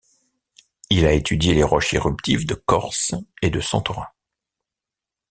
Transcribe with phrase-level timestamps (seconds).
[0.89, 3.13] Il a étudié les roches éruptives de Corse
[3.43, 4.07] et de Santorin.